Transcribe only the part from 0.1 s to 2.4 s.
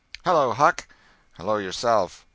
"Hello, Huck!" "Hello, yourself."